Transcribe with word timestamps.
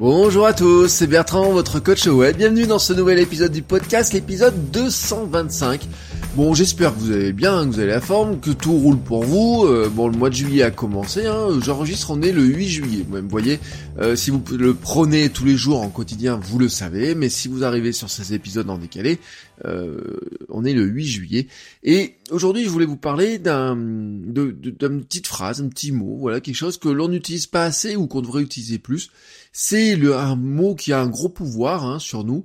Bonjour 0.00 0.46
à 0.46 0.54
tous, 0.54 0.88
c'est 0.88 1.06
Bertrand, 1.06 1.52
votre 1.52 1.78
coach 1.78 2.06
web. 2.06 2.34
Bienvenue 2.34 2.66
dans 2.66 2.78
ce 2.78 2.94
nouvel 2.94 3.18
épisode 3.18 3.52
du 3.52 3.60
podcast, 3.60 4.14
l'épisode 4.14 4.70
225. 4.70 5.86
Bon, 6.36 6.54
j'espère 6.54 6.94
que 6.94 7.00
vous 7.00 7.12
allez 7.12 7.34
bien, 7.34 7.66
que 7.66 7.74
vous 7.74 7.80
avez 7.80 7.90
la 7.90 8.00
forme, 8.00 8.40
que 8.40 8.48
tout 8.48 8.72
roule 8.72 8.98
pour 8.98 9.24
vous. 9.24 9.66
Euh, 9.66 9.90
bon, 9.92 10.08
le 10.08 10.16
mois 10.16 10.30
de 10.30 10.34
juillet 10.36 10.62
a 10.62 10.70
commencé. 10.70 11.26
Hein. 11.26 11.48
J'enregistre, 11.62 12.12
on 12.12 12.22
est 12.22 12.32
le 12.32 12.44
8 12.44 12.66
juillet. 12.66 13.04
Vous 13.06 13.28
voyez, 13.28 13.60
euh, 13.98 14.16
si 14.16 14.30
vous 14.30 14.42
le 14.56 14.72
prenez 14.72 15.28
tous 15.28 15.44
les 15.44 15.58
jours 15.58 15.82
en 15.82 15.90
quotidien, 15.90 16.40
vous 16.42 16.58
le 16.58 16.70
savez. 16.70 17.14
Mais 17.14 17.28
si 17.28 17.48
vous 17.48 17.62
arrivez 17.62 17.92
sur 17.92 18.08
ces 18.08 18.32
épisodes 18.32 18.70
en 18.70 18.78
décalé, 18.78 19.18
euh, 19.66 20.00
on 20.48 20.64
est 20.64 20.72
le 20.72 20.84
8 20.84 21.04
juillet. 21.04 21.46
Et 21.84 22.16
aujourd'hui, 22.30 22.64
je 22.64 22.70
voulais 22.70 22.86
vous 22.86 22.96
parler 22.96 23.38
d'un, 23.38 23.76
d'une 23.76 25.04
petite 25.04 25.26
phrase, 25.26 25.60
un 25.60 25.68
petit 25.68 25.92
mot, 25.92 26.16
voilà, 26.18 26.40
quelque 26.40 26.54
chose 26.54 26.78
que 26.78 26.88
l'on 26.88 27.08
n'utilise 27.08 27.46
pas 27.46 27.64
assez 27.64 27.96
ou 27.96 28.06
qu'on 28.06 28.22
devrait 28.22 28.42
utiliser 28.42 28.78
plus. 28.78 29.10
C'est 29.52 30.00
un 30.12 30.36
mot 30.36 30.74
qui 30.74 30.92
a 30.92 31.00
un 31.00 31.08
gros 31.08 31.28
pouvoir 31.28 31.84
hein, 31.84 31.98
sur 31.98 32.24
nous. 32.24 32.44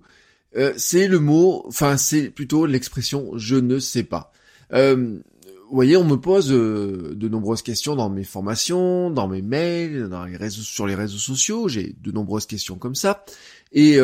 Euh, 0.55 0.73
c'est 0.77 1.07
le 1.07 1.19
mot, 1.19 1.63
enfin 1.67 1.97
c'est 1.97 2.29
plutôt 2.29 2.65
l'expression 2.65 3.31
je 3.35 3.55
ne 3.55 3.79
sais 3.79 4.03
pas. 4.03 4.31
Euh, 4.73 5.19
vous 5.67 5.75
voyez, 5.75 5.97
on 5.97 6.05
me 6.05 6.15
pose 6.15 6.51
euh, 6.51 7.13
de 7.15 7.27
nombreuses 7.27 7.61
questions 7.61 7.95
dans 7.95 8.09
mes 8.09 8.23
formations, 8.23 9.09
dans 9.09 9.27
mes 9.27 9.41
mails, 9.41 10.07
dans 10.09 10.25
les 10.25 10.38
réseaux, 10.38 10.61
sur 10.61 10.88
les 10.88 10.95
réseaux 10.95 11.17
sociaux. 11.17 11.67
J'ai 11.67 11.95
de 12.01 12.11
nombreuses 12.11 12.45
questions 12.45 12.77
comme 12.77 12.95
ça, 12.95 13.25
et 13.73 13.97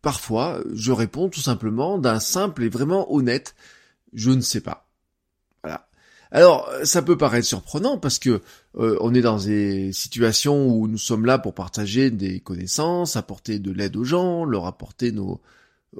parfois 0.00 0.60
je 0.74 0.90
réponds 0.90 1.28
tout 1.28 1.40
simplement 1.40 1.98
d'un 1.98 2.18
simple 2.18 2.64
et 2.64 2.68
vraiment 2.68 3.12
honnête 3.14 3.54
je 4.12 4.30
ne 4.30 4.40
sais 4.40 4.60
pas. 4.60 4.88
Alors, 6.32 6.70
ça 6.84 7.02
peut 7.02 7.18
paraître 7.18 7.46
surprenant 7.46 7.98
parce 7.98 8.18
que 8.18 8.40
euh, 8.78 8.96
on 9.00 9.14
est 9.14 9.20
dans 9.20 9.38
des 9.38 9.92
situations 9.92 10.66
où 10.66 10.88
nous 10.88 10.98
sommes 10.98 11.26
là 11.26 11.38
pour 11.38 11.54
partager 11.54 12.10
des 12.10 12.40
connaissances, 12.40 13.16
apporter 13.16 13.58
de 13.58 13.70
l'aide 13.70 13.96
aux 13.96 14.04
gens, 14.04 14.46
leur 14.46 14.66
apporter 14.66 15.12
nos 15.12 15.40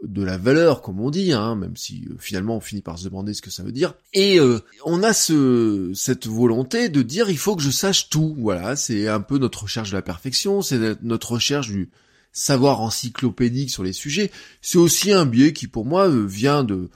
de 0.03 0.23
la 0.23 0.39
valeur, 0.39 0.81
comme 0.81 1.01
on 1.01 1.11
dit, 1.11 1.33
hein, 1.33 1.55
même 1.55 1.77
si 1.77 2.07
euh, 2.09 2.15
finalement 2.19 2.57
on 2.57 2.61
finit 2.61 2.81
par 2.81 2.99
se 2.99 3.05
demander 3.05 3.35
ce 3.35 3.43
que 3.43 3.51
ça 3.51 3.63
veut 3.63 3.73
dire. 3.73 3.93
Et 4.15 4.41
euh, 4.41 4.61
on 4.87 5.03
a 5.03 5.13
ce, 5.13 5.93
cette 5.95 6.27
volonté 6.27 6.89
de 6.89 7.03
dire 7.03 7.29
il 7.29 7.37
faut 7.37 7.55
que 7.55 7.63
je 7.63 7.71
sache 7.71 8.09
tout. 8.09 8.35
Voilà, 8.39 8.75
c'est 8.75 9.09
un 9.09 9.21
peu 9.21 9.37
notre 9.37 9.65
recherche 9.65 9.91
de 9.91 9.97
la 9.97 10.03
perfection, 10.03 10.63
c'est 10.63 11.03
notre 11.03 11.33
recherche 11.33 11.69
du 11.69 11.91
savoir 12.33 12.81
encyclopédique 12.81 13.71
sur 13.71 13.83
les 13.83 13.93
sujets. 13.93 14.31
C'est 14.63 14.79
aussi 14.79 15.13
un 15.13 15.27
biais 15.27 15.53
qui 15.53 15.67
pour 15.67 15.85
moi 15.85 16.09
vient 16.09 16.65
de 16.65 16.89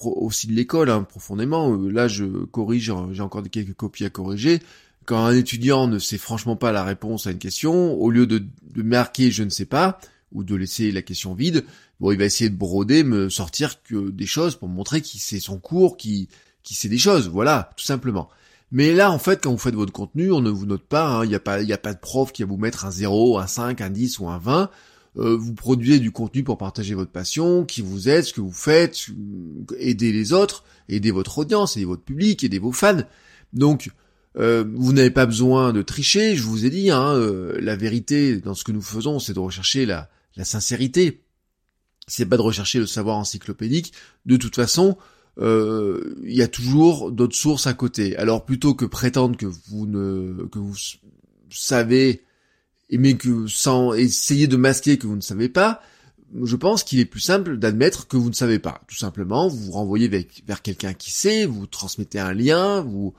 aussi 0.00 0.46
de 0.46 0.52
l'école 0.52 0.90
hein, 0.90 1.02
profondément. 1.02 1.72
Euh, 1.72 1.90
là, 1.90 2.08
je 2.08 2.24
corrige, 2.24 2.90
hein, 2.90 3.08
j'ai 3.12 3.22
encore 3.22 3.42
quelques 3.50 3.74
copies 3.74 4.04
à 4.04 4.10
corriger. 4.10 4.60
Quand 5.04 5.24
un 5.24 5.34
étudiant 5.34 5.86
ne 5.86 5.98
sait 5.98 6.18
franchement 6.18 6.56
pas 6.56 6.72
la 6.72 6.84
réponse 6.84 7.26
à 7.26 7.30
une 7.30 7.38
question, 7.38 7.94
au 7.94 8.10
lieu 8.10 8.26
de, 8.26 8.44
de 8.74 8.82
marquer 8.82 9.30
je 9.30 9.42
ne 9.42 9.50
sais 9.50 9.64
pas 9.64 9.98
ou 10.32 10.44
de 10.44 10.54
laisser 10.54 10.92
la 10.92 11.00
question 11.00 11.32
vide, 11.32 11.64
bon, 12.00 12.12
il 12.12 12.18
va 12.18 12.26
essayer 12.26 12.50
de 12.50 12.56
broder, 12.56 13.02
me 13.02 13.30
sortir 13.30 13.82
que 13.82 14.10
des 14.10 14.26
choses 14.26 14.56
pour 14.56 14.68
montrer 14.68 15.00
qu'il 15.00 15.20
sait 15.20 15.40
son 15.40 15.58
cours, 15.58 15.96
qu'il 15.96 16.28
qui 16.62 16.74
sait 16.74 16.90
des 16.90 16.98
choses, 16.98 17.28
voilà, 17.28 17.70
tout 17.78 17.84
simplement. 17.84 18.28
Mais 18.70 18.92
là, 18.92 19.10
en 19.10 19.18
fait, 19.18 19.42
quand 19.42 19.50
vous 19.50 19.58
faites 19.58 19.74
votre 19.74 19.92
contenu, 19.92 20.30
on 20.30 20.42
ne 20.42 20.50
vous 20.50 20.66
note 20.66 20.82
pas, 20.82 21.06
hein. 21.06 21.24
il 21.24 21.30
n'y 21.30 21.34
a 21.34 21.40
pas, 21.40 21.62
il 21.62 21.72
a 21.72 21.78
pas 21.78 21.94
de 21.94 21.98
prof 21.98 22.32
qui 22.32 22.42
va 22.42 22.48
vous 22.48 22.58
mettre 22.58 22.84
un 22.84 22.90
0, 22.90 23.38
un 23.38 23.46
5, 23.46 23.80
un 23.80 23.88
10 23.88 24.18
ou 24.18 24.28
un 24.28 24.38
20. 24.38 24.70
Euh, 25.18 25.36
vous 25.36 25.54
produisez 25.54 25.98
du 25.98 26.12
contenu 26.12 26.44
pour 26.44 26.58
partager 26.58 26.94
votre 26.94 27.10
passion, 27.10 27.64
qui 27.64 27.82
vous 27.82 28.08
aide, 28.08 28.24
ce 28.24 28.32
que 28.32 28.40
vous 28.40 28.52
faites, 28.52 29.06
aider 29.78 30.12
les 30.12 30.32
autres, 30.32 30.64
aider 30.88 31.10
votre 31.10 31.38
audience, 31.38 31.76
aider 31.76 31.86
votre 31.86 32.02
public, 32.02 32.44
aider 32.44 32.58
vos 32.58 32.72
fans. 32.72 33.02
Donc, 33.52 33.90
euh, 34.36 34.64
vous 34.74 34.92
n'avez 34.92 35.10
pas 35.10 35.26
besoin 35.26 35.72
de 35.72 35.82
tricher, 35.82 36.36
je 36.36 36.42
vous 36.42 36.64
ai 36.64 36.70
dit, 36.70 36.90
hein, 36.90 37.14
euh, 37.14 37.58
la 37.60 37.74
vérité 37.74 38.36
dans 38.36 38.54
ce 38.54 38.62
que 38.62 38.70
nous 38.70 38.82
faisons, 38.82 39.18
c'est 39.18 39.32
de 39.32 39.40
rechercher 39.40 39.86
la, 39.86 40.08
la 40.36 40.44
sincérité. 40.44 41.22
C'est 42.06 42.26
pas 42.26 42.36
de 42.36 42.42
rechercher 42.42 42.78
le 42.78 42.86
savoir 42.86 43.16
encyclopédique. 43.16 43.92
De 44.24 44.36
toute 44.36 44.54
façon, 44.54 44.96
il 45.40 46.34
y 46.34 46.42
a 46.42 46.48
toujours 46.48 47.12
d'autres 47.12 47.36
sources 47.36 47.68
à 47.68 47.74
côté. 47.74 48.16
Alors 48.16 48.44
plutôt 48.44 48.74
que 48.74 48.84
prétendre 48.84 49.36
que 49.36 49.46
vous 49.46 49.86
ne 49.86 50.46
que 50.50 50.58
vous 50.58 50.74
savez 51.48 52.24
mais 52.90 53.14
que 53.14 53.46
sans 53.46 53.92
essayer 53.92 54.46
de 54.46 54.56
masquer 54.56 54.96
que 54.96 55.06
vous 55.06 55.16
ne 55.16 55.20
savez 55.20 55.48
pas, 55.48 55.82
je 56.42 56.56
pense 56.56 56.84
qu'il 56.84 57.00
est 57.00 57.04
plus 57.04 57.20
simple 57.20 57.56
d'admettre 57.56 58.06
que 58.06 58.16
vous 58.16 58.28
ne 58.28 58.34
savez 58.34 58.58
pas. 58.58 58.82
Tout 58.86 58.96
simplement, 58.96 59.48
vous 59.48 59.58
vous 59.58 59.72
renvoyez 59.72 60.08
vers, 60.46 60.62
quelqu'un 60.62 60.94
qui 60.94 61.10
sait, 61.10 61.46
vous 61.46 61.66
transmettez 61.66 62.18
un 62.18 62.32
lien, 62.32 62.80
vous 62.80 63.14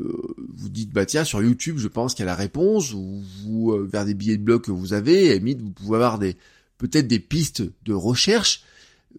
euh, 0.00 0.34
vous 0.56 0.68
dites 0.70 0.90
bah 0.90 1.04
tiens 1.04 1.24
sur 1.24 1.42
YouTube 1.42 1.76
je 1.76 1.88
pense 1.88 2.14
qu'il 2.14 2.22
y 2.24 2.28
a 2.28 2.30
la 2.30 2.34
réponse, 2.34 2.94
ou 2.94 3.72
euh, 3.72 3.86
vers 3.90 4.06
des 4.06 4.14
billets 4.14 4.38
de 4.38 4.42
blog 4.42 4.62
que 4.62 4.70
vous 4.70 4.92
avez, 4.94 5.34
et 5.34 5.38
vous 5.38 5.70
pouvez 5.70 5.96
avoir 5.96 6.18
des 6.18 6.36
peut-être 6.78 7.08
des 7.08 7.20
pistes 7.20 7.62
de 7.84 7.92
recherche. 7.92 8.64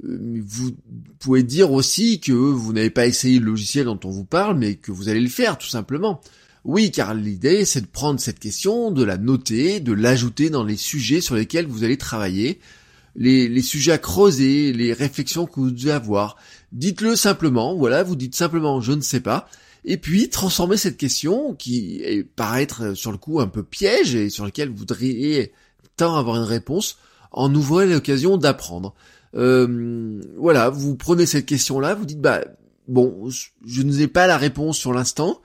Euh, 0.03 0.41
vous 0.45 0.71
pouvez 1.19 1.43
dire 1.43 1.71
aussi 1.71 2.19
que 2.19 2.31
vous 2.31 2.73
n'avez 2.73 2.89
pas 2.89 3.07
essayé 3.07 3.39
le 3.39 3.45
logiciel 3.45 3.85
dont 3.85 3.99
on 4.03 4.09
vous 4.09 4.25
parle, 4.25 4.57
mais 4.57 4.75
que 4.75 4.91
vous 4.91 5.09
allez 5.09 5.21
le 5.21 5.29
faire 5.29 5.57
tout 5.57 5.67
simplement. 5.67 6.21
Oui, 6.65 6.91
car 6.91 7.13
l'idée, 7.13 7.65
c'est 7.65 7.81
de 7.81 7.87
prendre 7.87 8.19
cette 8.19 8.39
question, 8.39 8.91
de 8.91 9.03
la 9.03 9.17
noter, 9.17 9.79
de 9.79 9.91
l'ajouter 9.91 10.49
dans 10.49 10.63
les 10.63 10.77
sujets 10.77 11.19
sur 11.19 11.35
lesquels 11.35 11.67
vous 11.67 11.83
allez 11.83 11.97
travailler, 11.97 12.59
les, 13.15 13.61
sujets 13.61 13.91
à 13.91 13.97
creuser, 13.97 14.71
les 14.71 14.93
réflexions 14.93 15.45
que 15.45 15.59
vous 15.59 15.71
devez 15.71 15.91
avoir. 15.91 16.37
Dites-le 16.71 17.15
simplement, 17.15 17.75
voilà, 17.75 18.03
vous 18.03 18.15
dites 18.15 18.35
simplement 18.35 18.79
je 18.79 18.93
ne 18.93 19.01
sais 19.01 19.19
pas, 19.19 19.49
et 19.85 19.97
puis 19.97 20.29
transformez 20.29 20.77
cette 20.77 20.97
question, 20.97 21.53
qui 21.53 22.01
est, 22.01 22.23
paraître 22.23 22.93
sur 22.93 23.11
le 23.11 23.17
coup 23.17 23.41
un 23.41 23.47
peu 23.47 23.63
piège 23.63 24.15
et 24.15 24.29
sur 24.29 24.45
lequel 24.45 24.69
vous 24.69 24.77
voudriez 24.77 25.51
tant 25.97 26.15
avoir 26.15 26.37
une 26.37 26.43
réponse, 26.43 26.97
en 27.31 27.53
ouvrant 27.53 27.83
l'occasion 27.83 28.37
d'apprendre. 28.37 28.93
Euh, 29.35 30.21
voilà, 30.37 30.69
vous 30.69 30.95
prenez 30.95 31.25
cette 31.25 31.45
question-là, 31.45 31.95
vous 31.95 32.05
dites 32.05 32.21
bah 32.21 32.41
bon, 32.87 33.29
je 33.65 33.81
n'ai 33.81 34.07
pas 34.07 34.27
la 34.27 34.37
réponse 34.37 34.77
sur 34.77 34.93
l'instant, 34.93 35.41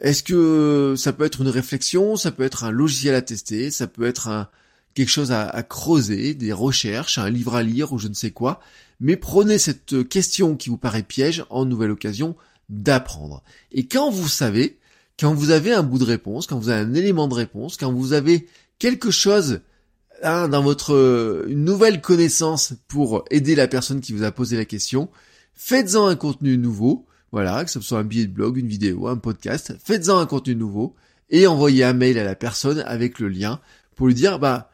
est-ce 0.00 0.22
que 0.22 0.94
ça 0.96 1.12
peut 1.12 1.24
être 1.24 1.40
une 1.40 1.48
réflexion, 1.48 2.16
ça 2.16 2.30
peut 2.30 2.44
être 2.44 2.64
un 2.64 2.70
logiciel 2.70 3.14
à 3.14 3.22
tester, 3.22 3.70
ça 3.70 3.86
peut 3.86 4.06
être 4.06 4.48
quelque 4.94 5.08
chose 5.08 5.32
à, 5.32 5.62
creuser, 5.62 6.34
des 6.34 6.52
recherches, 6.52 7.18
un 7.18 7.30
livre 7.30 7.54
à 7.54 7.62
lire 7.62 7.92
ou 7.92 7.98
je 7.98 8.08
ne 8.08 8.14
sais 8.14 8.30
quoi, 8.30 8.60
mais 9.00 9.16
prenez 9.16 9.58
cette 9.58 10.08
question 10.08 10.56
qui 10.56 10.70
vous 10.70 10.76
paraît 10.76 11.02
piège 11.02 11.44
en 11.50 11.64
nouvelle 11.64 11.92
occasion 11.92 12.36
d'apprendre. 12.68 13.42
Et 13.70 13.86
quand 13.86 14.10
vous 14.10 14.28
savez, 14.28 14.78
quand 15.18 15.34
vous 15.34 15.50
avez 15.50 15.72
un 15.72 15.82
bout 15.82 15.98
de 15.98 16.04
réponse, 16.04 16.46
quand 16.46 16.58
vous 16.58 16.68
avez 16.68 16.82
un 16.82 16.94
élément 16.94 17.28
de 17.28 17.34
réponse, 17.34 17.76
quand 17.76 17.92
vous 17.92 18.12
avez 18.12 18.48
quelque 18.78 19.10
chose 19.10 19.60
hein, 20.22 20.48
dans 20.48 20.62
votre 20.62 21.46
une 21.48 21.64
nouvelle 21.64 22.00
connaissance 22.00 22.74
pour 22.88 23.24
aider 23.30 23.54
la 23.54 23.68
personne 23.68 24.00
qui 24.00 24.12
vous 24.12 24.24
a 24.24 24.32
posé 24.32 24.56
la 24.56 24.64
question, 24.64 25.08
faites-en 25.54 26.06
un 26.06 26.16
contenu 26.16 26.58
nouveau, 26.58 27.06
voilà, 27.32 27.64
que 27.64 27.70
ce 27.70 27.80
soit 27.80 27.98
un 27.98 28.04
billet 28.04 28.26
de 28.26 28.32
blog, 28.32 28.56
une 28.56 28.68
vidéo, 28.68 29.06
un 29.08 29.16
podcast, 29.16 29.74
faites-en 29.84 30.18
un 30.18 30.26
contenu 30.26 30.54
nouveau 30.54 30.94
et 31.30 31.46
envoyez 31.46 31.84
un 31.84 31.92
mail 31.92 32.18
à 32.18 32.24
la 32.24 32.34
personne 32.34 32.80
avec 32.86 33.18
le 33.18 33.28
lien 33.28 33.60
pour 33.96 34.06
lui 34.06 34.14
dire, 34.14 34.38
bah, 34.38 34.70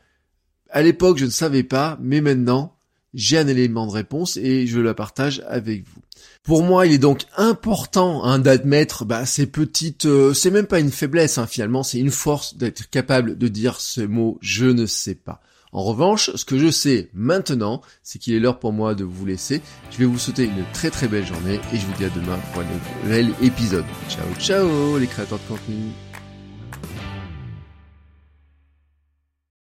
à 0.70 0.82
l'époque 0.82 1.18
je 1.18 1.24
ne 1.24 1.30
savais 1.30 1.64
pas, 1.64 1.98
mais 2.00 2.20
maintenant 2.20 2.76
j'ai 3.14 3.38
un 3.38 3.46
élément 3.46 3.86
de 3.86 3.92
réponse 3.92 4.36
et 4.36 4.66
je 4.66 4.80
la 4.80 4.94
partage 4.94 5.42
avec 5.46 5.84
vous. 5.84 6.00
Pour 6.42 6.62
moi, 6.62 6.86
il 6.86 6.92
est 6.92 6.98
donc 6.98 7.22
important 7.36 8.24
hein, 8.24 8.38
d'admettre 8.38 9.04
bah, 9.04 9.24
ces 9.24 9.46
petites... 9.46 10.04
Euh, 10.04 10.34
c'est 10.34 10.50
même 10.50 10.66
pas 10.66 10.80
une 10.80 10.90
faiblesse, 10.90 11.38
hein, 11.38 11.46
finalement, 11.46 11.82
c'est 11.82 11.98
une 11.98 12.10
force 12.10 12.56
d'être 12.56 12.90
capable 12.90 13.38
de 13.38 13.48
dire 13.48 13.80
ce 13.80 14.02
mot 14.02 14.38
«je 14.42 14.66
ne 14.66 14.84
sais 14.84 15.14
pas». 15.14 15.40
En 15.74 15.82
revanche, 15.82 16.30
ce 16.36 16.44
que 16.44 16.56
je 16.56 16.70
sais 16.70 17.10
maintenant, 17.12 17.82
c'est 18.04 18.20
qu'il 18.20 18.34
est 18.34 18.38
l'heure 18.38 18.60
pour 18.60 18.72
moi 18.72 18.94
de 18.94 19.02
vous 19.02 19.26
laisser. 19.26 19.60
Je 19.90 19.98
vais 19.98 20.04
vous 20.04 20.18
souhaiter 20.18 20.44
une 20.44 20.64
très 20.72 20.88
très 20.88 21.08
belle 21.08 21.26
journée 21.26 21.60
et 21.72 21.76
je 21.76 21.84
vous 21.84 21.92
dis 21.98 22.04
à 22.04 22.10
demain 22.10 22.38
pour 22.52 22.62
un 22.62 22.66
nouvel 23.02 23.34
épisode. 23.42 23.84
Ciao 24.08 24.24
ciao 24.38 24.98
les 24.98 25.08
créateurs 25.08 25.40
de 25.40 25.48
contenu 25.48 25.90